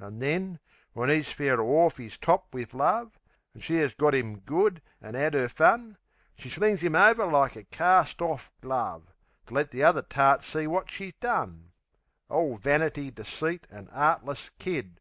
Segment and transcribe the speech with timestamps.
[0.00, 0.58] An' then,
[0.94, 3.18] when 'e's fair orf 'is top wiv love,
[3.52, 5.98] When she 'as got 'im good an' 'ad 'er fun,
[6.34, 9.12] She slings 'im over like a carst orf glove,
[9.48, 11.72] To let the other tarts see wot she's done.
[12.30, 14.98] All vanity, deceit an' 'eartless kid!